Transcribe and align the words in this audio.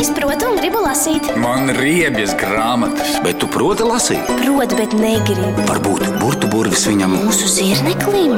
Es 0.00 0.08
protu 0.16 0.48
un 0.48 0.56
gribu 0.56 0.80
lasīt. 0.80 1.26
Man 1.36 1.68
riebjas 1.76 2.32
grāmatas. 2.40 3.18
Bet 3.24 3.42
tu 3.42 3.48
proti 3.52 3.84
lasīt? 3.84 4.30
Protu, 4.40 4.78
bet 4.78 4.96
negribu. 4.96 5.66
Varbūt 5.68 6.06
burbuļu 6.22 6.50
burvis 6.54 6.86
viņam. 6.88 7.14
Mūsu 7.26 7.48
zirneklim. 7.50 8.34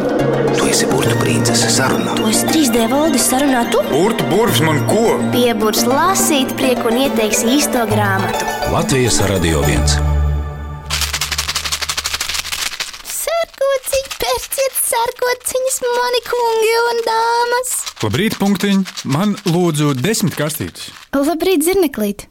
Tu 0.57 0.67
esi 0.71 0.89
princese 1.21 1.71
sarunā. 1.73 2.17
To 2.19 2.29
es 2.31 2.43
3D 2.49 2.89
valdes 2.91 3.25
sarunā 3.31 3.63
tu. 3.73 3.81
Burtu 3.93 4.27
burvis 4.31 4.61
man 4.65 4.83
ko? 4.91 5.19
Pieburs 5.35 5.85
lasīt 5.89 6.53
prieku 6.59 6.91
un 6.91 7.01
ieteiks 7.05 7.45
īsto 7.47 7.87
grāmatu. 7.91 8.47
Latvijas 8.75 9.21
Radio 9.31 9.63
1. 9.63 9.97
Sarkociņi, 13.13 14.13
pērciet 14.19 14.83
sarkociņas, 14.91 15.81
mani 15.89 16.23
kungi 16.31 16.77
un 16.89 17.03
dāmas. 17.09 17.82
Labrīt, 18.03 18.35
punktiņ. 18.35 18.81
Man 19.15 19.37
lūdzu 19.47 19.93
desmit 19.95 20.35
kastītes. 20.35 20.89
Labrīt, 21.15 21.63
zirneklīt. 21.63 22.25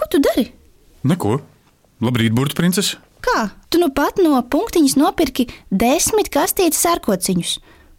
Ko 0.00 0.06
tu 0.08 0.22
dari? 0.24 0.46
Neko. 1.04 1.34
Labrīt, 2.00 2.32
burbuļu 2.32 2.56
princese. 2.56 2.96
Kā? 3.20 3.50
Tu 3.68 3.80
nu 3.82 3.90
pat 3.92 4.22
no 4.24 4.38
punktiņas 4.40 4.94
nopirki 4.96 5.44
desmit 5.68 6.30
kastītes 6.32 6.80
sārkociņus. 6.80 7.58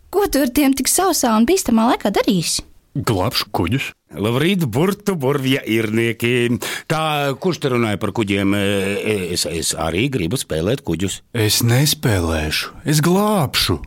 Ko 0.10 0.26
tu 0.26 0.42
ar 0.42 0.50
tiem 0.50 0.74
tik 0.74 0.90
sausā 0.90 1.36
un 1.38 1.46
bīstamā 1.46 1.92
laikā 1.92 2.10
darīsi? 2.18 2.66
Glābšu 2.98 3.52
kuģus. 3.54 3.92
Labrīt, 4.18 4.66
burbuļu 4.66 5.20
burvja 5.22 5.62
irnieki. 5.70 6.58
Tā, 6.90 7.38
kurš 7.38 7.62
te 7.62 7.76
runāja 7.76 8.02
par 8.02 8.16
kuģiem? 8.18 8.58
E, 8.58 9.30
Es, 9.38 9.46
es 9.46 9.76
arī 9.78 10.08
gribu 10.10 10.42
spēlēt 10.42 10.82
kuģus. 10.82 11.22
Es 11.38 11.62
nespēlēšu, 11.62 12.74
es 12.90 13.06
glābšu. 13.06 13.78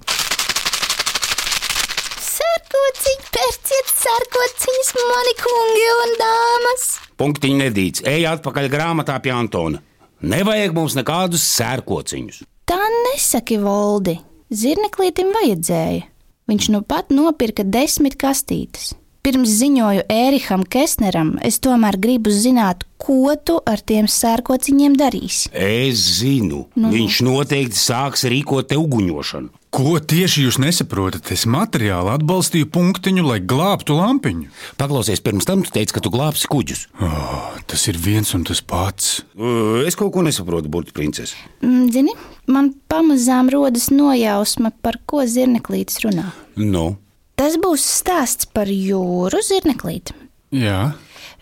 Pērciet 3.73 4.03
sarkociņas, 4.05 4.89
mani 5.09 5.33
kungi 5.41 5.85
un 6.03 6.11
dāmas. 6.21 6.83
Punktiņa 7.17 7.57
nedīts. 7.63 8.03
Ej 8.05 8.27
atpakaļ 8.29 8.67
grāmatā 8.69 9.17
pie 9.25 9.33
Antona. 9.33 9.81
Nevajag 10.21 10.75
mums 10.77 10.97
nekādus 10.99 11.47
sērkociņus. 11.55 12.43
Tā 12.69 12.77
nesaki, 13.07 13.57
Voldi. 13.63 14.19
Zirneklītim 14.53 15.33
vajadzēja. 15.33 16.05
Viņš 16.53 16.69
nu 16.75 16.83
pat 16.85 17.15
nopirka 17.17 17.65
desmit 17.65 18.19
kastītes. 18.21 18.93
Pirms 19.23 19.53
ziņoju 19.55 20.03
Ēriham 20.11 20.65
Kesneram, 20.67 21.37
es 21.47 21.61
tomēr 21.63 21.95
gribu 22.03 22.33
zināt, 22.35 22.81
ko 22.99 23.37
tu 23.39 23.61
ar 23.71 23.79
tiem 23.79 24.09
sērkociņiem 24.11 24.97
darīsi. 24.99 25.53
Es 25.55 26.01
zinu, 26.19 26.65
nu. 26.75 26.91
viņš 26.91 27.21
noteikti 27.23 27.79
sāks 27.79 28.27
rīkot 28.27 28.73
te 28.73 28.79
uguņošanu. 28.81 29.53
Ko 29.73 29.93
tieši 30.03 30.43
jūs 30.49 30.59
nesaprotat? 30.59 31.31
Es 31.31 31.47
materiāli 31.47 32.11
atbalstīju 32.17 32.67
punktiņu, 32.75 33.23
lai 33.29 33.39
glābtu 33.39 33.95
lampiņu. 34.01 34.51
Paklausies, 34.83 35.23
pirms 35.23 35.47
tam 35.47 35.63
tu 35.63 35.71
teici, 35.79 35.95
ka 35.95 36.03
tu 36.03 36.11
glābsi 36.11 36.51
kuģus. 36.51 36.83
Oh, 36.99 37.55
tas 37.71 37.87
ir 37.89 38.03
viens 38.03 38.35
un 38.35 38.43
tas 38.51 38.59
pats. 38.59 39.23
Es 39.87 39.95
kaut 40.03 40.11
ko 40.19 40.27
nesaprotu, 40.27 40.67
burbuļu 40.67 40.99
princese. 40.99 41.39
Mm, 41.63 41.87
Zini, 41.95 42.19
man 42.51 42.75
pamazām 42.91 43.55
rodas 43.55 43.87
nojausma, 43.95 44.75
par 44.83 44.99
ko 45.07 45.23
zirneklītis 45.31 46.03
runā. 46.09 46.27
Nu, 46.59 46.97
Tas 47.37 47.57
būs 47.61 47.85
stāsts 48.01 48.47
par 48.47 48.69
jūru 48.71 49.41
zirneklīti. 49.43 50.15
Jā, 50.53 50.93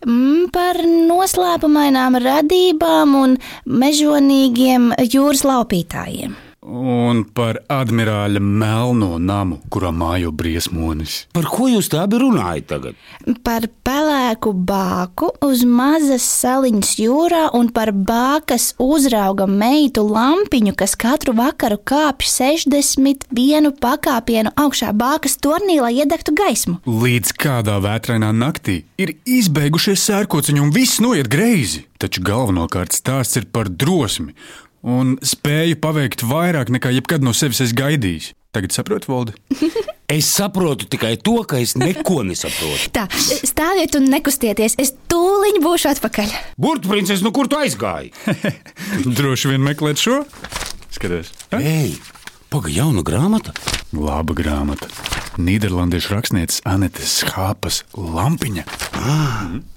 Mm, 0.06 0.48
Par 0.48 0.78
noslēpumainām 0.80 2.16
radībām 2.24 3.16
un 3.19 3.34
mežonīgiem 3.69 4.94
jūras 5.12 5.42
laupītājiem. 5.44 6.36
Un 6.61 7.22
par 7.33 7.56
admirāļa 7.72 8.41
melno 8.44 9.14
namu, 9.19 9.61
kurā 9.72 9.91
mājo 9.97 10.30
briesmonis. 10.33 11.27
par 11.33 11.48
ko 11.48 11.69
jūs 11.72 11.89
tā 11.89 12.05
abi 12.05 12.20
runājat 12.20 12.66
tagad? 12.69 12.94
Par 13.42 13.64
pelēku 13.84 14.53
bāku 14.53 15.31
uz 15.47 15.64
mazas 15.64 16.22
saliņas 16.22 16.92
jūrā 17.00 17.42
un 17.56 17.70
par 17.72 17.92
bākas 17.92 18.75
uzrauga 18.78 19.47
meitu 19.47 20.05
lampiņu, 20.05 20.77
kas 20.77 20.97
katru 21.00 21.33
vakaru 21.33 21.81
kāpj 21.81 22.28
61 22.28 23.72
pakāpienu 23.81 24.53
augšā 24.54 24.93
bākas 24.93 25.38
tornī, 25.41 25.81
lai 25.81 25.94
iedegtu 26.04 26.37
gaismu. 26.37 26.81
Līdz 26.84 27.37
kādā 27.41 27.81
vētrainā 27.81 28.34
naktī 28.37 28.82
ir 29.00 29.16
izbeigušies 29.25 30.04
sērkociņi 30.10 30.60
un 30.60 30.75
viss 30.76 31.00
noiet 31.00 31.28
greizi. 31.28 31.87
Taču 32.00 32.22
galvenokārt 32.25 32.97
stāsts 32.97 33.37
ir 33.37 33.49
par 33.53 33.69
drosmi 33.69 34.32
un 34.86 35.16
spēju 35.22 35.78
paveikt 35.82 36.24
vairāk 36.26 36.72
nekā 36.72 36.92
jebkad 36.96 37.24
no 37.26 37.34
sevis 37.36 37.62
es 37.64 37.74
gaidījis. 37.76 38.32
Tagad 38.50 38.74
saprotu, 38.74 39.12
Valdi? 39.12 39.36
Es 40.10 40.26
saprotu 40.26 40.88
tikai 40.91 41.12
to, 41.22 41.36
ka 41.46 41.60
es 41.62 41.76
neko 41.78 42.24
nesaprotu. 42.26 42.88
Tā, 42.90 43.04
stāviet 43.46 43.94
un 43.94 44.08
nekustieties, 44.10 44.74
es 44.82 44.90
tūlīt 45.06 45.60
būšu 45.62 45.92
atpakaļ. 45.92 46.32
Princese, 46.88 47.22
nu 47.22 47.30
kur 47.30 47.46
tu 47.46 47.60
aizgāji? 47.60 48.10
Droši 49.20 49.52
vien 49.52 49.62
meklēt 49.62 50.02
šo. 50.02 50.24
Skaties? 50.90 51.30
Ei, 51.54 51.94
pagaidi, 52.50 52.80
jauna 52.80 53.06
grāmata. 53.06 53.54
laba 53.94 54.34
grāmata. 54.34 54.90
Nīderlandiešu 55.38 56.14
rakstnieces 56.16 56.62
Anetes 56.66 57.20
Schāpas 57.20 57.82
lampiņa. 57.94 58.64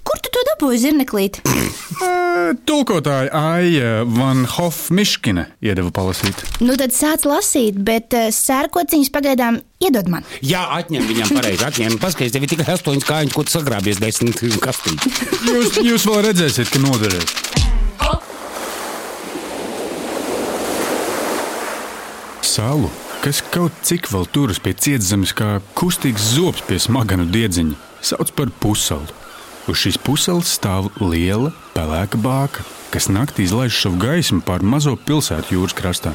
Kur 0.03 0.19
tu 0.19 0.31
to 0.33 0.41
dabūji, 0.49 0.79
zirneklīt? 0.83 1.39
Ē, 1.45 2.55
Tulkotāja 2.67 3.29
Aija 3.37 3.91
Van 4.09 4.43
Hofmiškina 4.49 5.45
iedeva 5.63 5.93
palasīt. 5.95 6.41
Nu 6.65 6.75
tad 6.79 6.95
sāc 6.95 7.27
lasīt, 7.29 7.77
bet 7.85 8.15
uh, 8.17 8.27
sērkociņus 8.33 9.13
pagaidām 9.13 9.61
iedod 9.83 10.09
man. 10.11 10.27
Jā, 10.43 10.65
atņem 10.79 11.07
viņam 11.09 11.33
pareizi. 11.37 11.63
Atņem, 11.69 11.97
paskaties, 12.01 12.35
tev 12.35 12.47
ir 12.47 12.53
tikai 12.55 12.67
astoņas 12.75 13.07
kājiņas, 13.09 13.37
ko 13.37 13.45
tu 13.47 13.55
sagrābies 13.55 14.01
desmit 14.03 14.43
kastītes. 14.63 15.23
Jūs, 15.47 15.79
jūs 15.85 16.07
vēl 16.09 16.23
redzēsiet, 16.29 16.73
ka 16.73 16.83
noderēs. 16.83 17.39
Salu, 22.53 22.91
kas 23.23 23.39
kaut 23.53 23.75
cik 23.87 24.09
vēl 24.11 24.25
turas 24.35 24.59
pie 24.59 24.73
cietzemes, 24.75 25.31
kā 25.31 25.61
kustīgs 25.79 26.33
zobs 26.35 26.63
pie 26.67 26.75
smaganu 26.81 27.23
diedziņa, 27.31 27.77
sauc 28.03 28.33
par 28.35 28.51
pusalu. 28.59 29.07
Uz 29.71 29.79
šīs 29.79 29.99
pusalas 30.03 30.51
stāv 30.57 30.89
liela 30.99 31.53
pelēka 31.71 32.19
bāka, 32.19 32.65
kas 32.91 33.07
naktī 33.07 33.45
izlaiž 33.47 33.79
savu 33.79 34.01
gaismu 34.01 34.43
pār 34.43 34.65
mazo 34.67 34.97
pilsētu 35.07 35.55
jūras 35.55 35.77
krastā. 35.77 36.11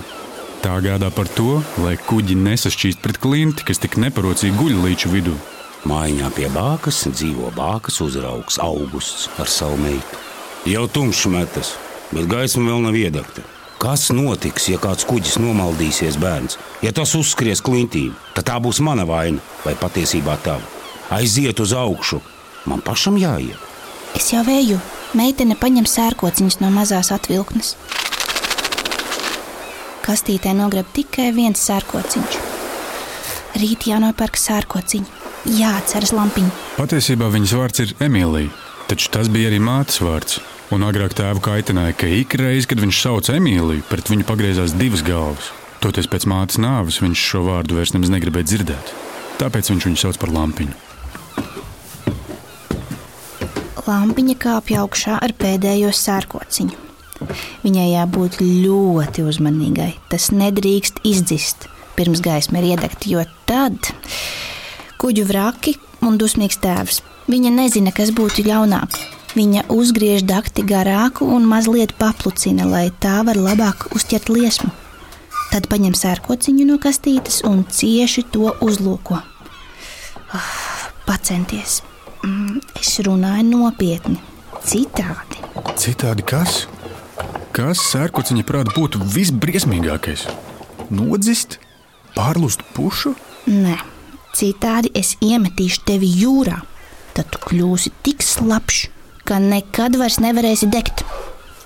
Tā 0.61 0.75
gādā 0.85 1.09
par 1.15 1.31
to, 1.33 1.63
lai 1.81 1.97
kuģi 1.97 2.37
nesašķīst 2.45 3.01
pret 3.01 3.21
klinti, 3.23 3.65
kas 3.65 3.81
tik 3.81 3.97
neparocīgi 3.97 4.59
guļ 4.59 4.81
līču 4.85 5.13
vidū. 5.15 5.37
Mājiņā 5.89 6.33
pie 6.37 6.51
bākas 6.53 7.07
dzīvo 7.09 7.55
bākas 7.57 8.03
uzraugs 8.05 8.59
Augusts 8.61 9.31
ar 9.41 9.49
savu 9.49 9.79
meitu. 9.81 10.25
Jau 10.69 10.85
tumšs 10.93 11.29
metas, 11.33 11.77
bet 12.13 12.29
gaisma 12.29 12.69
vēl 12.69 12.85
nav 12.85 12.99
iedegta. 13.01 13.47
Kas 13.79 14.09
notiks, 14.11 14.65
ja 14.73 14.79
kāds 14.83 15.07
kuģis 15.07 15.37
nomaldīsies 15.39 16.17
bērns? 16.19 16.57
Ja 16.83 16.91
tas 16.91 17.13
uzskries 17.15 17.61
klintī, 17.63 18.09
tad 18.35 18.49
tā 18.51 18.57
būs 18.59 18.81
mana 18.83 19.05
vaina 19.07 19.39
vai 19.63 19.77
patiesībā 19.79 20.35
tava. 20.43 20.67
Aiziet 21.15 21.63
uz 21.63 21.71
augšu, 21.79 22.19
man 22.67 22.83
pašam 22.83 23.15
jāiet. 23.23 23.55
Es 24.19 24.33
jau 24.33 24.43
vēju, 24.43 24.81
meitene 25.15 25.55
paņem 25.55 25.87
sērkociņus 25.87 26.59
no 26.59 26.73
mazās 26.75 27.13
atvilknes. 27.15 27.77
Kastītē 30.03 30.57
nogreb 30.59 30.91
tikai 30.99 31.31
viens 31.37 31.63
sērkociņš. 31.71 32.43
Rīt 33.63 33.87
jānopērk 33.93 34.43
sērkociņi, 34.43 35.19
jāatceras 35.55 36.17
lampiņa. 36.19 36.51
Patiesībā 36.83 37.31
viņas 37.31 37.59
vārds 37.63 37.87
ir 37.87 37.97
Emīlija, 38.11 38.51
taču 38.91 39.15
tas 39.15 39.31
bija 39.31 39.53
arī 39.53 39.63
mātes 39.63 40.03
vārds. 40.03 40.41
Un 40.75 40.85
agrāk 40.85 41.15
tēvu 41.17 41.41
kaitināja, 41.41 41.95
ka 41.97 42.09
ik 42.13 42.35
reizi, 42.37 42.69
kad 42.69 42.83
viņš 42.83 42.99
sauca 43.01 43.37
Emīliju, 43.39 43.87
pret 43.89 44.11
viņu 44.13 44.27
pagriezās 44.29 44.75
divas 44.77 45.01
galvas. 45.07 45.49
Toties 45.81 46.11
pēc 46.11 46.27
mātes 46.29 46.59
nāves 46.61 46.99
viņš 47.01 47.23
šo 47.31 47.45
vārdu 47.47 47.79
vairs 47.79 47.95
nemaz 47.95 48.13
negribēja 48.13 48.51
dzirdēt. 48.51 48.93
Tāpēc 49.41 49.71
viņš 49.73 49.89
viņu 49.89 50.03
sauc 50.03 50.19
par 50.21 50.35
lampiņu. 50.35 50.77
Lampiņa 53.89 54.37
kāpja 54.43 54.83
augšā 54.85 55.17
ar 55.25 55.33
pēdējo 55.41 55.95
sērkociņu. 55.97 56.85
Viņai 57.65 57.89
jābūt 57.95 58.43
ļoti 58.45 59.25
uzmanīgai. 59.25 59.95
Tas 60.13 60.29
nedrīkst 60.35 61.01
izdzist 61.09 61.71
pirms 61.99 62.21
gaisma 62.23 62.61
ir 62.61 62.75
iedegta, 62.75 63.09
jo 63.11 63.25
tad 63.49 63.91
kuģu 65.03 65.25
vraki 65.27 65.75
un 66.07 66.19
dusmīgs 66.21 66.61
tēvs. 66.63 67.01
Viņa 67.29 67.51
nezina, 67.57 67.91
kas 67.95 68.13
būtu 68.15 68.45
ļaunāk. 68.47 69.18
Viņa 69.39 69.69
uzgriež 69.71 70.25
dakti 70.27 70.65
garāku 70.67 71.29
un 71.31 71.45
mazliet 71.47 71.93
paplucina, 71.95 72.65
lai 72.67 72.89
tā 72.91 73.21
var 73.23 73.39
labāk 73.39 73.85
uzķert 73.95 74.33
liesmu. 74.35 74.73
Tad 75.53 75.69
paņem 75.71 75.95
sērkociņu 75.95 76.67
no 76.67 76.79
kastītes 76.83 77.45
un 77.47 77.63
cieši 77.71 78.25
to 78.35 78.51
uzlūko. 78.65 79.21
Ah, 80.35 80.51
Pacenties! 81.07 81.83
Mm, 82.27 82.59
Es 82.81 82.99
runāju 83.07 83.47
nopietni, 83.47 84.19
citādi. 84.67 85.39
Citādi 85.79 86.27
kas? 86.27 86.65
Kas 87.55 87.81
sērkociņa 87.93 88.43
prāta 88.49 88.75
būtu 88.75 89.01
visbriesmīgākais? 89.15 90.27
Nodzist, 90.91 91.61
pārlust 92.19 92.67
pušu? 92.75 93.15
Nē, 93.47 93.79
citādi 94.35 94.91
es 94.99 95.15
iemetīšu 95.23 95.87
tevi 95.87 96.11
jūrā. 96.25 96.59
Tad 97.15 97.31
tu 97.31 97.41
kļūsi 97.47 97.95
tik 98.03 98.27
slapjš, 98.27 98.89
ka 99.29 99.37
nekad 99.43 99.99
vairs 100.01 100.17
nevarēsi 100.25 100.71
degt. 100.73 101.05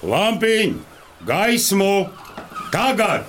Lampiņ, 0.02 0.74
gaismu! 1.28 1.92
Tagad! 2.74 3.28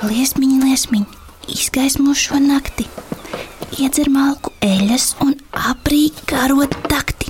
Liesmiņa, 0.00 0.58
liesmiņa, 0.64 1.18
izgaismo 1.52 2.14
šo 2.16 2.38
nakti. 2.40 2.86
Iedzer 3.76 4.08
malku 4.12 4.54
eļas 4.64 5.10
un 5.20 5.34
aprīk 5.52 6.22
garot 6.30 6.72
takti. 6.88 7.28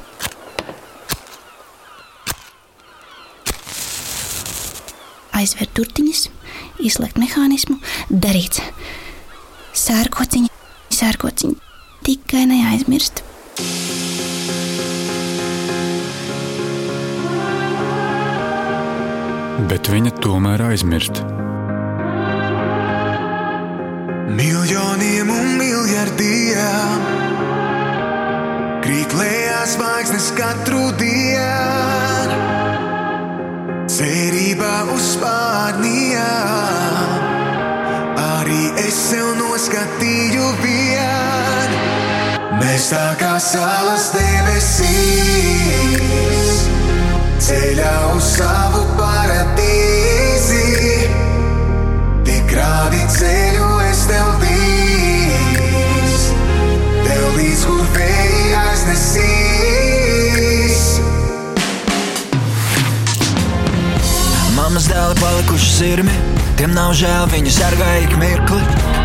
Aizver 5.41 5.67
turtiņas, 5.75 6.29
izslēgt 6.85 7.19
mehānismu, 7.19 7.81
darīts. 8.13 8.63
Sērkociņa, 9.81 10.53
sērkociņa, 10.95 11.75
tikai 12.07 12.45
neaizmirst. 12.53 13.25
Bet 19.71 19.87
viņa 19.87 20.11
tomēr 20.19 20.63
aizmirst. 20.67 21.21
Miljoniem 24.35 25.31
un 25.35 25.49
miljardiem 25.61 27.05
krīt 28.85 29.15
lejās 29.15 29.77
zvaigznes 29.77 30.29
katru 30.39 30.91
dienu. 30.99 32.39
Cerībā 33.91 34.77
uz 34.95 35.09
pārnījām 35.23 37.11
arī 38.27 38.63
es 38.87 38.97
sev 39.11 39.35
noskatīju 39.39 40.47
vienu. 40.65 41.30
Mēs 42.61 42.91
tā 42.93 43.17
kā 43.17 43.39
salas 43.41 44.11
debesīs, 44.13 46.01
ceļā 47.41 47.95
uz 48.13 48.27
savu 48.35 48.83
paradīzi. 48.99 50.67
Tik 52.29 52.53
rādi 52.59 53.01
ceļu 53.17 53.69
es 53.87 54.01
tev 54.11 54.29
vīs, 54.43 56.23
tev 57.09 57.25
līdz 57.39 57.63
kur 57.65 57.85
vēji 57.97 58.53
aiznesīs. 58.67 60.01
Mammas 64.59 64.87
dēli 64.93 65.17
palikuši 65.25 65.71
sirmi, 65.79 66.15
tiem 66.61 66.71
nav 66.77 66.93
žēl, 66.93 67.25
viņu 67.33 67.53
sargā 67.57 67.91
ik 68.05 68.13
mirkli. 68.21 68.50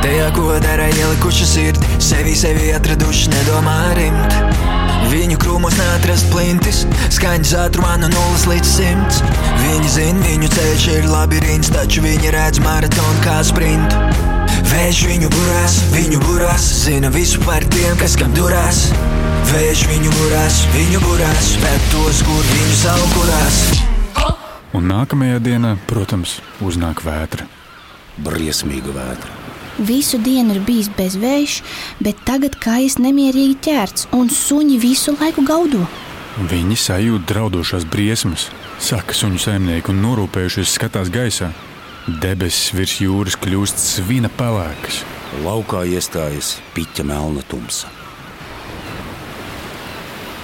Tajā, 0.05 0.25
ko 0.37 0.51
dara 0.61 0.85
ielikuši 0.93 1.45
sirdi, 1.49 1.87
sevi 1.97 2.35
sevi 2.37 2.67
atraduši, 2.77 3.31
nedomā 3.31 3.77
rimt. 3.97 4.35
Viņu 5.09 5.37
krūmos 5.41 5.73
neatrast 5.79 6.27
plintis, 6.29 6.83
skaņas 7.15 7.53
ātrumā 7.63 7.95
no 7.97 8.11
nulles 8.13 8.43
līdz 8.45 8.69
simts. 8.69 9.23
Viņi 9.63 9.89
zina, 9.89 10.21
viņu 10.27 10.49
ceļš 10.53 10.85
ir 10.93 11.07
labirints, 11.09 11.71
taču 11.73 12.03
viņi 12.05 12.33
redz 12.35 12.61
maratonu 12.61 13.23
kā 13.25 13.39
sprintu. 13.49 14.03
Vējš 14.69 14.99
viņu 15.09 15.31
burās, 15.33 15.77
viņu 15.95 16.21
burās, 16.27 16.67
zina 16.83 17.09
visu 17.15 17.41
par 17.41 17.65
tiem, 17.73 17.97
kas 17.97 18.13
kam 18.21 18.35
durās. 18.37 18.83
Vējš 19.55 19.87
viņu 19.89 20.13
burās, 20.19 20.59
viņu 20.75 21.01
burās, 21.07 21.49
bet 21.63 21.89
tos, 21.95 22.21
kur 22.29 22.45
viņu 22.51 22.77
salkurās. 22.83 23.63
Un 24.77 24.85
nākamajā 24.93 25.41
dienā, 25.49 25.73
protams, 25.89 26.37
uznāk 26.61 27.01
vētra. 27.09 27.49
Briesmīga 28.21 28.93
vētra. 28.93 29.44
Visu 29.75 30.17
dienu 30.23 30.55
ir 30.55 30.61
bijis 30.63 30.87
bezvējš, 30.95 31.59
bet 31.99 32.21
tagad 32.27 32.55
kājas 32.63 32.95
nemierīgi 33.01 33.57
ķērts 33.65 34.07
un 34.15 34.29
suņi 34.31 34.77
visu 34.79 35.15
laiku 35.19 35.43
gaudo. 35.43 35.83
Viņi 36.35 36.77
sajūt 36.79 37.27
draudošās 37.27 37.83
briesmas, 37.91 38.49
saka 38.79 39.15
suņu 39.15 39.39
saimnieki 39.39 39.91
un 39.91 40.01
norūpējušies 40.03 40.77
skatās 40.79 41.11
gaisā. 41.11 41.51
Debesis 42.07 42.71
virs 42.75 42.95
jūras 43.01 43.35
kļūst 43.41 43.79
svina 43.81 44.31
pelēkas. 44.39 45.03
Laukā 45.43 45.83
iestājas 45.91 46.55
piķa 46.75 47.03
melna 47.07 47.43
tumsa. 47.49 47.91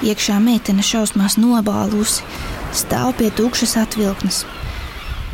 Iekšā 0.01 0.39
meitene 0.41 0.83
šausmās 0.83 1.37
nobālusi, 1.37 2.25
stāv 2.75 3.13
pie 3.19 3.29
tukšas 3.37 3.77
atvilknes. 3.83 4.43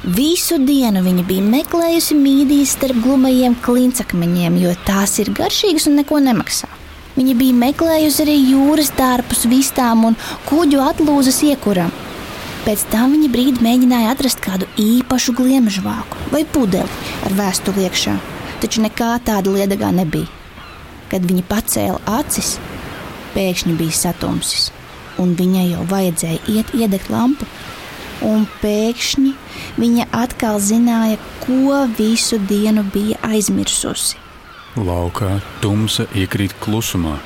Visu 0.08 0.56
dienu 0.64 1.02
viņa 1.04 1.24
bija 1.28 1.44
meklējusi 1.44 2.16
mīdīs 2.16 2.78
starp 2.78 3.02
glumajiem 3.04 3.58
klincakmeņiem, 3.60 4.56
jo 4.62 4.72
tās 4.88 5.18
ir 5.20 5.34
garšīgas 5.36 5.90
un 5.90 5.98
neko 6.00 6.22
nemaksā. 6.24 6.70
Viņa 7.18 7.34
bija 7.36 7.58
meklējusi 7.58 8.24
arī 8.24 8.38
jūras 8.54 8.94
dārpus, 8.96 9.44
vistām 9.52 10.06
un 10.08 10.16
kuģu 10.48 10.80
atlūzas 10.86 11.42
iekuram. 11.50 11.92
Pēc 12.64 12.86
tam 12.94 13.18
viņa 13.18 13.28
brīdi 13.34 13.68
mēģināja 13.68 14.14
atrast 14.14 14.40
kādu 14.40 14.70
īpašu 14.80 15.36
gliemežvāku 15.36 16.32
vai 16.32 16.46
pudeli 16.56 17.12
ar 17.28 17.36
vēstuli 17.36 17.84
iekšā, 17.90 18.16
taču 18.64 18.88
nekā 18.88 19.10
tāda 19.28 19.52
liedagā 19.60 19.92
nebija. 19.92 20.32
Kad 21.12 21.28
viņa 21.28 21.44
pacēla 21.52 22.00
acis, 22.22 22.56
pēkšņi 23.36 23.76
bija 23.76 24.04
satumsis, 24.06 24.70
un 25.20 25.36
viņai 25.36 25.74
jau 25.74 25.84
vajadzēja 25.92 26.46
iet 26.56 26.72
iedegt 26.80 27.12
lampu. 27.12 27.50
Un 28.26 28.48
pēkšņi 28.62 29.34
viņa 29.78 30.08
atkal 30.16 30.62
zināja, 30.64 31.20
ko 31.44 31.84
visu 31.98 32.40
dienu 32.50 32.86
bija 32.94 33.20
aizmirsusi. 33.28 34.18
Laukā 34.78 35.40
tumsa 35.62 36.06
iekrīt 36.18 36.54
klusumā. 36.62 37.18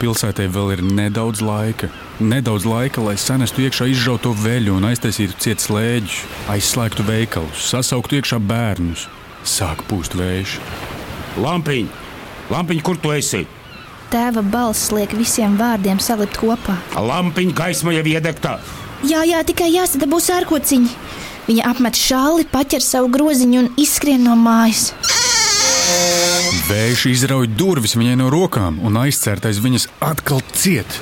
Pilsētai 0.00 0.46
vēl 0.48 0.70
ir 0.78 0.82
nedaudz 0.96 1.42
laika. 1.44 1.90
Nedaudz 2.24 2.64
laika, 2.64 3.02
lai 3.04 3.18
sanestu 3.20 3.66
iekšā 3.66 3.90
izžauto 3.92 4.32
veļu 4.32 4.78
un 4.78 4.88
aiztaisītu 4.88 5.36
cietu 5.44 5.66
slēdžus, 5.66 6.22
aizslēgtu 6.52 7.04
veikalus, 7.04 7.66
sasauktu 7.68 8.16
iekšā 8.16 8.40
bērnus. 8.40 9.06
Sāk 9.44 9.84
pūst 9.88 10.16
vējš. 10.16 10.56
Lampiņ, 11.40 11.88
lampiņ, 12.52 12.80
kur 12.84 13.00
tu 13.00 13.12
esi? 13.12 13.44
Tēva 14.10 14.40
balss 14.42 14.88
liek 14.90 15.12
visiem 15.14 15.60
vārdiem 15.60 16.00
salikt 16.02 16.40
kopā. 16.40 16.80
Lampiņa 16.96 17.56
gaisma 17.60 17.92
jau 17.94 18.06
iedegta. 18.10 18.56
Jā, 19.06 19.22
jā, 19.24 19.40
tikai 19.48 19.70
jāsadabū 19.72 20.18
sērkociņi. 20.20 20.90
Viņa 21.48 21.66
apmet 21.70 21.96
šāli, 21.96 22.44
paķer 22.52 22.84
savu 22.84 23.08
groziņu 23.14 23.62
un 23.62 23.70
izskrien 23.80 24.22
no 24.26 24.36
mājas. 24.38 24.90
Vējš 26.68 27.06
izrauj 27.10 27.48
durvis 27.58 27.96
viņai 27.98 28.18
no 28.20 28.28
rokām 28.30 28.78
un 28.86 29.00
aizcērtais 29.00 29.58
viņas 29.64 29.88
atkal 30.04 30.44
ciet. 30.52 31.00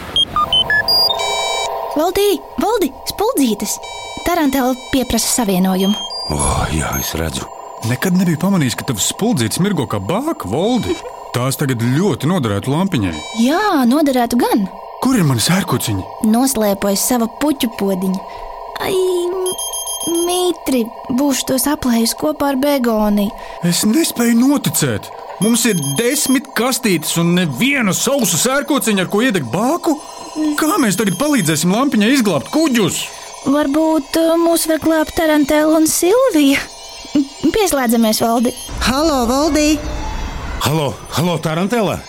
Valdī, 1.98 2.28
valdi, 2.62 2.92
spuldzītes! 3.10 3.74
Tarantēla 4.28 4.76
pieprasa 4.92 5.40
savienojumu. 5.40 5.96
Oh, 6.30 6.64
jā, 6.72 6.94
es 7.00 7.14
redzu. 7.18 7.48
Nekad 7.88 8.16
nebiju 8.18 8.38
pamanījis, 8.42 8.76
ka 8.78 8.86
tavs 8.88 9.10
spuldzītis 9.12 9.60
mirgo 9.64 9.86
kā 9.90 10.00
bāka, 10.02 10.48
Voldi. 10.50 10.94
Tās 11.34 11.58
tagad 11.60 11.82
ļoti 11.82 12.30
noderētu 12.30 12.72
lampiņai. 12.72 13.14
Jā, 13.42 13.82
noderētu 13.88 14.38
gan. 14.40 14.68
Kur 15.02 15.14
ir 15.18 15.26
mani 15.26 15.42
sērkociņi? 15.42 16.04
Noslēpojas 16.32 17.04
sava 17.10 17.28
puķu 17.40 17.70
podziņa. 17.78 18.18
Ai, 18.82 18.94
mitri, 20.26 20.84
būšu 21.18 21.46
tos 21.52 21.66
aplējis 21.70 22.16
kopā 22.18 22.52
ar 22.52 22.58
begoniju. 22.62 23.34
Es 23.66 23.84
nespēju 23.86 24.38
noticēt. 24.40 25.08
Mums 25.38 25.62
ir 25.70 25.78
desmit 25.98 26.48
kastītes 26.58 27.14
un 27.22 27.36
neviena 27.36 27.94
sausa 27.94 28.40
sērkociņa, 28.42 29.04
ar 29.04 29.12
ko 29.12 29.22
iedegt 29.22 29.46
bāku. 29.52 29.94
Kā 30.58 30.80
mēs 30.82 30.98
tagad 30.98 31.18
palīdzēsim 31.20 31.74
lampiņai 31.74 32.10
izglābt 32.16 32.50
kuģus? 32.54 33.04
Varbūt 33.46 34.18
uh, 34.18 34.34
mūs 34.40 34.66
var 34.70 34.82
glābt 34.82 35.14
Tarantēla 35.18 35.78
un 35.78 35.86
Silvija. 35.90 36.58
Pieslēdzamies, 37.54 38.20
Valdi. 38.22 38.52
Halo, 38.88 39.22
Valdī! 39.30 39.78
Halo, 40.66 40.90
halo 41.14 41.38
Tarantela! 41.38 42.00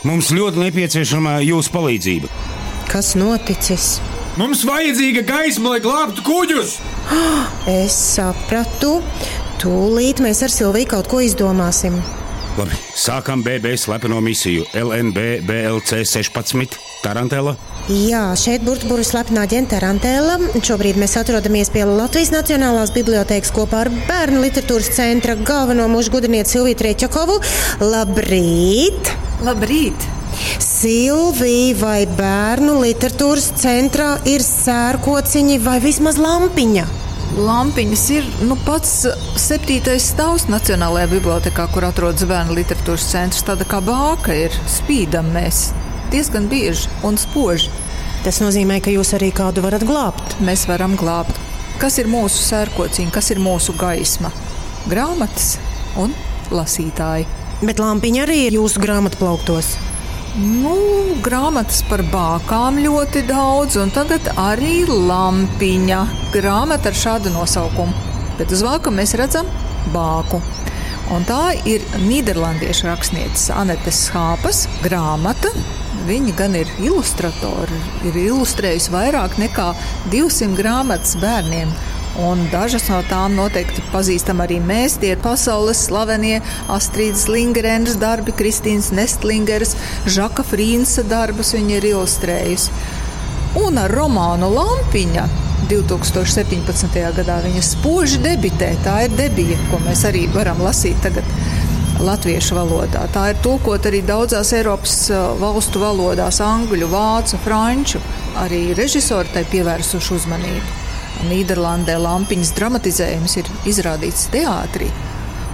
Mums 0.00 0.30
ļoti 0.32 0.62
nepieciešama 0.62 1.40
jūsu 1.44 1.72
palīdzība. 1.74 2.30
Kas 2.88 3.12
noticis? 3.20 3.98
Mums 4.40 4.62
vajadzīga 4.64 5.26
gaisma, 5.28 5.74
lai 5.74 5.82
glābtu 5.84 6.24
kuģus! 6.24 6.78
Es 7.68 7.96
sapratu. 8.16 9.00
Tūlīt 9.60 10.22
mēs 10.24 10.40
ar 10.46 10.52
Silviju 10.54 10.88
kaut 10.94 11.10
ko 11.12 11.20
izdomāsim. 11.20 11.98
Labi, 12.56 12.74
sākam 12.96 13.44
BB 13.44 13.76
slepeno 13.78 14.22
misiju 14.24 14.64
LNB 14.74 15.44
BLC 15.46 16.00
16 16.08 16.80
Tarantela. 17.04 17.54
Jā, 17.92 18.24
šeit 18.40 18.64
burbuļu 18.64 19.04
slepenā 19.06 19.44
ģenta 19.50 19.78
Rantēla. 19.84 20.38
Šobrīd 20.64 20.98
mēs 21.00 21.18
atrodamies 21.20 21.70
pie 21.74 21.84
Latvijas 21.88 22.32
Nacionālās 22.34 22.92
bibliotēkas 22.96 23.52
kopā 23.54 23.84
ar 23.84 23.92
Bērnu 24.08 24.42
literatūras 24.46 24.92
centra 24.96 25.36
galveno 25.36 25.88
mūža 25.92 26.16
gudrinieci 26.16 26.56
Silviju 26.56 26.80
Trečakovu. 26.80 27.42
Labrīt! 27.84 29.12
Labrīt! 29.40 30.04
Silvija, 30.60 31.76
vai 31.80 32.00
bērnu 32.04 32.74
literatūras 32.82 33.46
centrā 33.56 34.10
ir 34.28 34.44
sērkociņi 34.44 35.56
vai 35.64 35.78
vismaz 35.80 36.18
lampiņa? 36.20 36.84
Lampiņas 37.40 38.04
ir 38.12 38.28
nu, 38.44 38.58
pats 38.66 39.06
septītais 39.40 40.10
stāvs 40.12 40.44
Nacionālajā 40.52 41.08
bibliotekā, 41.14 41.70
kur 41.72 41.88
atrodas 41.88 42.28
bērnu 42.28 42.58
literatūras 42.58 43.08
centrs. 43.14 43.46
Tāda 43.48 43.64
kā 43.70 43.80
bāka 43.84 44.36
ir, 44.36 44.60
spīdam 44.68 45.32
mēs. 45.32 45.70
diezgan 46.12 46.48
bieži 46.50 46.90
un 47.06 47.16
spoži. 47.16 47.70
Tas 48.24 48.42
nozīmē, 48.44 48.82
ka 48.84 48.92
jūs 48.92 49.14
arī 49.16 49.32
kādu 49.32 49.64
varat 49.64 49.86
glābt. 49.88 50.36
Mēs 50.44 50.66
varam 50.68 50.98
glābt. 51.00 51.38
Kas 51.80 51.96
ir 52.02 52.12
mūsu 52.12 52.44
sērkociņa, 52.44 53.14
kas 53.14 53.30
ir 53.30 53.40
mūsu 53.40 53.72
gaisma? 53.78 54.32
Grāmatas 54.90 55.54
un 55.96 56.12
lasītāji. 56.50 57.39
Bet 57.60 57.80
lampiņa 57.82 58.22
arī 58.24 58.36
ir 58.46 58.54
jūsu 58.56 58.80
grāmatplauktos. 58.80 59.74
Nu, 60.40 60.76
grāmatas 61.20 61.82
par 61.90 62.00
bākām 62.08 62.78
ļoti 62.80 63.26
daudz, 63.28 63.76
un 63.82 63.90
tagad 63.92 64.30
arī 64.40 64.86
lampiņa. 64.88 65.98
Grāmata 66.32 66.88
ar 66.88 66.96
šādu 66.96 67.32
nosaukumu. 67.34 67.92
Bet 68.38 68.54
uz 68.54 68.62
vāka 68.64 68.92
mēs 68.94 69.12
redzam 69.20 69.50
bāku. 69.92 70.40
Un 71.12 71.26
tā 71.28 71.50
ir 71.68 71.84
Nīderlandiešu 72.00 72.86
rakstniece 72.88 73.52
Anete 73.52 73.92
Schāpas 73.92 74.64
grāmata. 74.84 75.52
Viņa 76.08 76.36
gan 76.38 76.56
ir 76.56 76.70
ilustratori, 76.80 77.76
ir 78.08 78.16
ilustrējusi 78.22 78.94
vairāk 78.94 79.36
nekā 79.42 79.72
200 80.14 80.56
grāmatas 80.56 81.18
bērniem. 81.20 81.74
Un 82.18 82.42
dažas 82.50 82.88
no 82.90 82.98
tām 83.06 83.36
noteikti 83.38 83.84
pazīstam 83.92 84.42
arī 84.42 84.58
mēs. 84.64 84.98
Tie 85.00 85.12
pasaules 85.20 85.84
slavenie 85.86 86.40
Astrīdas 86.72 87.28
Lingrenas 87.30 87.94
darbi, 88.00 88.34
Kristīnas 88.36 88.90
Nestlingeras, 88.96 89.76
Žaka 90.10 90.44
Frīnsa 90.46 91.06
darbus 91.06 91.54
viņa 91.54 91.78
ir 91.78 91.86
ilustrējusi. 91.92 92.74
Un 93.62 93.78
ar 93.82 93.94
romānu 93.94 94.50
Lampiņa 94.54 95.28
2017. 95.70 96.98
gadā 97.16 97.38
viņa 97.46 97.62
spoži 97.62 98.18
debitē. 98.24 98.72
Tā 98.84 99.04
ir 99.06 99.14
debija, 99.14 99.58
ko 99.70 99.78
mēs 99.86 100.02
arī 100.10 100.26
varam 100.34 100.62
lasīt 100.66 100.98
tagad. 101.04 101.26
Latviešu 102.00 102.56
valodā. 102.56 103.02
Tā 103.12 103.26
ir 103.30 103.40
tulkot 103.44 103.84
arī 103.84 104.00
daudzās 104.08 104.54
Eiropas 104.56 104.94
valstu 105.36 105.82
valodās, 105.82 106.40
angļu, 106.40 106.88
vācu, 106.88 107.40
franču. 107.44 108.00
Arī 108.40 108.70
režisori 108.78 109.34
tai 109.34 109.44
pievērsuši 109.52 110.16
uzmanību. 110.16 110.79
Nīderlandē 111.28 111.98
lampiņas 112.00 112.54
dramatizējums 112.56 113.36
ir 113.42 113.50
izrādīts 113.68 114.28
teātrī. 114.32 114.88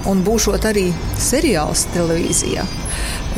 Un 0.06 0.20
būšot 0.22 0.68
arī 0.68 0.86
seriāls 1.18 1.88
televīzijā. 1.90 2.62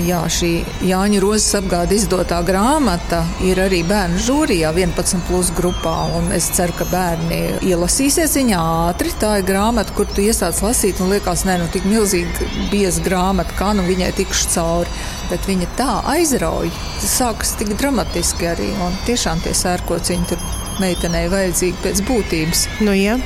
Jā, 0.05 0.19
šī 0.31 0.51
Jāņa 0.87 1.19
Rozes 1.25 1.57
apgāde 1.59 1.97
izdotā 1.97 2.37
grāmata 2.47 3.23
ir 3.43 3.59
arī 3.65 3.81
bērnu 3.89 4.21
žūrijā 4.23 4.71
11 4.77 5.25
plus 5.27 5.49
grupā. 5.57 5.95
Es 6.37 6.51
ceru, 6.55 6.77
ka 6.79 6.87
bērni 6.93 7.41
ielasīsies 7.67 8.37
viņā 8.39 8.61
ātri. 8.91 9.15
Tā 9.19 9.39
ir 9.41 9.49
grāmata, 9.49 9.97
kur 9.97 10.07
tu 10.13 10.23
iesāc 10.23 10.61
lasīt 10.63 11.01
un 11.03 11.11
liekas, 11.15 11.47
ne, 11.49 11.57
nu 11.63 11.67
tik 11.73 11.89
milzīgi 11.89 12.47
bieza 12.71 13.03
grāmata, 13.03 13.57
kā 13.59 13.73
nu 13.75 13.89
viņai 13.89 14.13
tikšu 14.21 14.53
cauri. 14.55 14.95
Bet 15.33 15.49
viņa 15.51 15.73
tā 15.81 15.91
aizrauja, 16.15 16.71
tas 17.01 17.19
sākas 17.19 17.57
tik 17.59 17.75
dramatiski 17.81 18.53
arī. 18.53 18.71
Un 18.85 18.95
tiešām 19.09 19.43
tie 19.43 19.57
sērkociņi 19.57 20.31
tur 20.31 20.47
meitenei 20.83 21.27
vajadzīgi 21.33 21.83
pēc 21.85 22.05
būtības. 22.09 22.67
Nu, 22.87 22.95
jā. 22.97 23.19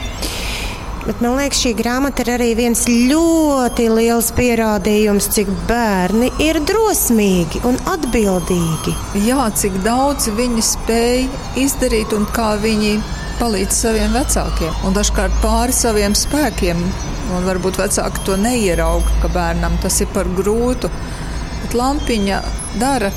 Bet 1.03 1.19
man 1.19 1.35
liekas, 1.35 1.59
šī 1.65 1.73
grāmata 1.75 2.23
ir 2.23 2.29
arī 2.37 2.53
viens 2.55 2.85
ļoti 2.87 3.89
liels 3.91 4.29
pierādījums, 4.37 5.27
cik 5.35 5.49
bērni 5.67 6.29
ir 6.45 6.61
drosmīgi 6.63 7.65
un 7.67 7.81
atbildīgi. 7.91 8.95
Jā, 9.27 9.49
cik 9.59 9.81
daudz 9.83 10.31
viņi 10.37 10.63
spēj 10.63 11.25
izdarīt 11.65 12.15
un 12.15 12.29
kā 12.37 12.53
viņi 12.63 12.95
palīdz 13.41 13.81
saviem 13.83 14.15
vecākiem. 14.15 14.79
Un 14.87 14.95
dažkārt 14.95 15.35
pāri 15.43 15.75
saviem 15.75 16.15
spēkiem. 16.15 16.87
Un 17.35 17.51
varbūt 17.51 17.83
vecāki 17.83 18.23
to 18.29 18.39
neierauga, 18.39 19.19
ka 19.25 19.33
bērnam 19.35 19.75
tas 19.83 19.99
ir 20.05 20.11
par 20.15 20.31
grūtu. 20.39 20.91
Bet 21.65 21.75
lampiņa 21.83 22.39
dara 22.79 23.11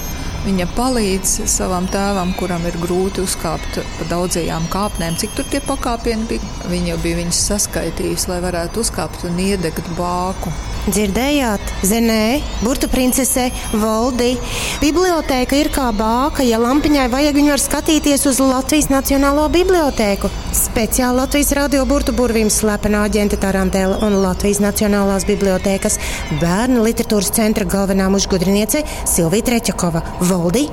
Viņa 0.46 0.68
palīdz 0.78 1.32
savam 1.50 1.88
tēvam, 1.90 2.36
kuram 2.38 2.68
ir 2.70 2.76
grūti 2.78 3.24
uzkāpt 3.26 3.80
pa 3.82 4.06
daudzajām 4.12 4.68
kāpnēm. 4.70 5.18
Cik 5.18 5.34
tur 5.40 5.48
tie 5.50 5.62
pakāpieni 5.66 6.30
bija? 6.30 6.54
Viņa 6.70 6.92
jau 6.92 7.02
bija 7.02 7.18
viņus 7.24 7.42
saskaitījusi, 7.50 8.30
lai 8.30 8.38
varētu 8.46 8.86
uzkāpt 8.86 9.26
un 9.26 9.42
iedegt 9.42 9.90
bāku. 9.98 10.54
Dzirdējāt, 10.86 11.72
Zenē, 11.82 12.44
Burtu 12.62 12.86
princese, 12.92 13.48
Voldi. 13.74 14.36
Bibliotēka 14.84 15.58
ir 15.58 15.72
kā 15.74 15.88
bāka, 15.98 16.46
ja 16.46 16.60
lampiņai 16.62 17.08
vajag, 17.10 17.40
viņa 17.40 17.56
var 17.56 17.64
skatīties 17.64 18.28
uz 18.30 18.42
Latvijas 18.44 18.92
Nacionālo 18.94 19.48
bibliotēku. 19.50 20.30
Speciāli 20.54 21.18
Latvijas 21.24 21.56
radio 21.58 21.88
burtu 21.90 22.14
burvīm 22.14 22.52
slepena 22.54 23.02
aģenta 23.10 23.42
Tarantēla 23.42 23.98
un 24.06 24.20
Latvijas 24.22 24.62
Nacionālās 24.62 25.26
bibliotēkas 25.26 25.98
bērnu 26.38 26.86
literatūras 26.86 27.34
centra 27.34 27.66
galvenā 27.66 28.12
mušgudriniece 28.14 28.86
Silvija 29.10 29.50
Treķakova. 29.50 30.06
Voldi! 30.36 30.68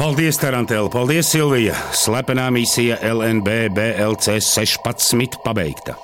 Paldies, 0.00 0.38
Tarantēla! 0.40 0.88
Paldies, 0.92 1.28
Silvija! 1.28 1.74
Slepenā 1.96 2.46
misija 2.54 2.96
LNB 3.04 3.56
BLC 3.76 4.38
16 4.44 5.40
pabeigta. 5.44 5.96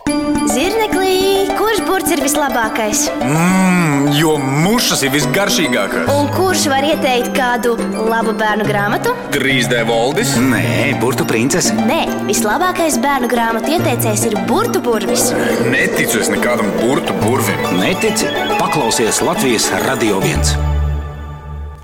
Zirneklī, 0.47 1.47
kurš 1.57 1.81
burts 1.87 2.13
ir 2.15 2.21
vislabākais? 2.23 3.07
Mmm, 3.25 4.11
jo 4.17 4.37
mušas 4.41 5.03
ir 5.07 5.15
visgaršīgākās. 5.15 6.11
Un 6.13 6.29
kurš 6.37 6.67
var 6.73 6.87
ieteikt 6.87 7.33
kādu 7.37 7.75
labu 8.11 8.37
bērnu 8.37 8.69
grāmatu? 8.69 9.17
Grīzdē 9.35 9.83
Voldis? 9.89 10.37
Nē, 10.41 10.95
Burtu 11.03 11.27
princese. 11.29 11.75
Nē, 11.89 12.03
vislabākais 12.29 13.01
bērnu 13.03 13.33
grāmatu 13.33 13.75
ieteicējs 13.77 14.29
ir 14.31 14.39
Burtu 14.49 14.85
burvis. 14.85 15.31
Neticu 15.73 16.23
es 16.23 16.33
nekādam 16.33 16.71
burtu 16.83 17.17
burvim. 17.25 17.69
Netici? 17.81 18.31
Paklausies 18.61 19.25
Latvijas 19.25 19.73
Radio 19.89 20.23
1. 20.25 20.66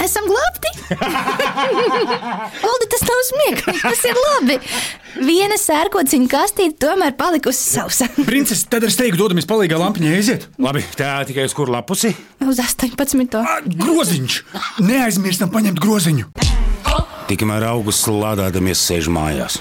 Esam 0.02 0.26
glābti! 0.26 0.70
Oldi, 2.68 2.88
tas 2.90 3.04
nav 3.06 3.20
smieklīgi, 3.28 3.82
tas 3.84 4.02
ir 4.08 4.18
labi. 4.18 4.56
Viena 5.22 5.58
sērkociņa 5.60 6.30
kastīte 6.32 6.78
tomēr 6.82 7.14
palikusi 7.18 7.62
sausa. 7.76 8.08
Princese, 8.26 8.66
tad 8.72 8.86
ar 8.88 8.94
steigu 8.94 9.20
dodamies 9.20 9.46
palīgā 9.46 9.78
lampiņai 9.78 10.14
aiziet. 10.16 10.48
Labi, 10.62 10.82
tā 10.98 11.14
tikai 11.28 11.46
uz 11.46 11.54
kur 11.54 11.70
lapusi? 11.70 12.14
Uz 12.42 12.58
18. 12.64 13.38
Groziņš! 13.78 14.40
Neaizmirstam 14.82 15.52
paņemt 15.54 15.82
groziņu! 15.82 16.32
Tikmēr 17.30 17.68
augusts 17.70 18.10
lādēdamies 18.10 18.82
sēž 18.82 19.06
mājās. 19.12 19.60